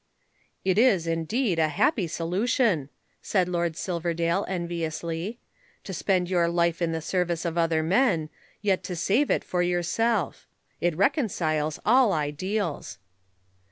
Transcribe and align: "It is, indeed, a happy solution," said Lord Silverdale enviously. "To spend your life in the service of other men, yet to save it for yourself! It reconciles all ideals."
"It 0.65 0.79
is, 0.79 1.05
indeed, 1.05 1.59
a 1.59 1.67
happy 1.67 2.07
solution," 2.07 2.89
said 3.21 3.47
Lord 3.47 3.77
Silverdale 3.77 4.45
enviously. 4.47 5.37
"To 5.83 5.93
spend 5.93 6.27
your 6.27 6.47
life 6.47 6.81
in 6.81 6.91
the 6.91 7.03
service 7.03 7.45
of 7.45 7.55
other 7.55 7.83
men, 7.83 8.29
yet 8.63 8.83
to 8.85 8.95
save 8.95 9.29
it 9.29 9.43
for 9.43 9.61
yourself! 9.61 10.47
It 10.79 10.97
reconciles 10.97 11.79
all 11.85 12.13
ideals." 12.13 12.97